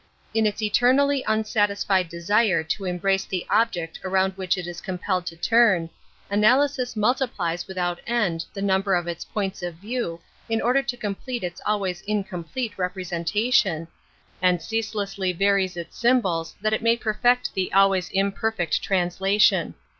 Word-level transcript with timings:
In 0.33 0.47
its 0.47 0.63
eternally 0.63 1.23
unsatisfied 1.27 2.09
desire 2.09 2.63
to 2.63 2.85
embrace 2.85 3.23
the 3.23 3.45
object 3.51 3.99
around 4.03 4.33
which 4.35 4.57
it 4.57 4.65
is 4.65 4.81
compelled 4.81 5.27
to 5.27 5.35
turn, 5.35 5.91
analysis 6.27 6.95
multiplies 6.95 7.67
without 7.67 8.01
end 8.07 8.43
the 8.51 8.63
number 8.63 8.95
of 8.95 9.05
its 9.07 9.23
points 9.23 9.61
of 9.61 9.75
view 9.75 10.19
in 10.49 10.59
order 10.59 10.81
to 10.81 10.97
complete 10.97 11.43
its 11.43 11.61
always 11.67 12.01
incomplete 12.07 12.73
representa 12.77 13.53
tion, 13.53 13.87
and 14.41 14.63
ceaselessly 14.63 15.33
varies 15.33 15.77
its 15.77 15.99
symbols 15.99 16.55
that 16.63 16.73
it 16.73 16.81
may 16.81 16.97
perfect 16.97 17.53
the 17.53 17.71
always 17.71 18.09
imperfect 18.09 18.81
trans 18.81 19.19
lation. 19.19 19.75